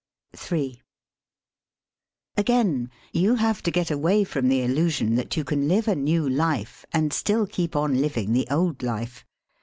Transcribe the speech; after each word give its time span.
m 0.51 0.73
Again, 2.35 2.89
you 3.13 3.35
have 3.35 3.61
to 3.61 3.69
get 3.69 3.91
away 3.91 4.23
from 4.23 4.49
the 4.49 4.63
illusion 4.63 5.13
that 5.13 5.37
you 5.37 5.43
can 5.43 5.67
live 5.67 5.87
a 5.87 5.93
new 5.95 6.27
life 6.27 6.83
and 6.91 7.13
still 7.13 7.45
keep 7.45 7.75
on 7.75 8.01
living 8.01 8.33
the 8.33 8.47
old 8.49 8.81
life. 8.81 9.23